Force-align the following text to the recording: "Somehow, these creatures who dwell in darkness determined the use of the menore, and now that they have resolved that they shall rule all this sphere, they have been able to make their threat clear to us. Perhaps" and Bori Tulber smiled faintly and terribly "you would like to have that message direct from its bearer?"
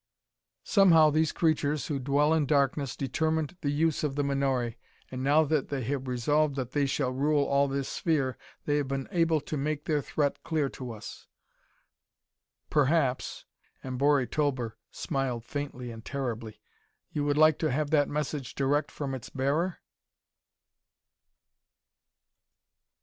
"Somehow, 0.63 1.11
these 1.11 1.31
creatures 1.31 1.85
who 1.85 1.99
dwell 1.99 2.33
in 2.33 2.47
darkness 2.47 2.95
determined 2.95 3.55
the 3.61 3.69
use 3.69 4.03
of 4.03 4.15
the 4.15 4.23
menore, 4.23 4.73
and 5.11 5.23
now 5.23 5.43
that 5.43 5.67
they 5.69 5.83
have 5.83 6.07
resolved 6.07 6.55
that 6.55 6.71
they 6.71 6.87
shall 6.87 7.11
rule 7.11 7.43
all 7.45 7.67
this 7.67 7.87
sphere, 7.87 8.35
they 8.65 8.77
have 8.77 8.87
been 8.87 9.07
able 9.11 9.39
to 9.41 9.57
make 9.57 9.85
their 9.85 10.01
threat 10.01 10.41
clear 10.43 10.69
to 10.69 10.91
us. 10.91 11.27
Perhaps" 12.71 13.45
and 13.83 13.99
Bori 13.99 14.25
Tulber 14.25 14.75
smiled 14.89 15.45
faintly 15.45 15.91
and 15.91 16.03
terribly 16.03 16.59
"you 17.11 17.23
would 17.25 17.37
like 17.37 17.59
to 17.59 17.69
have 17.69 17.91
that 17.91 18.09
message 18.09 18.55
direct 18.55 18.89
from 18.89 19.13
its 19.13 19.29
bearer?" 19.29 19.81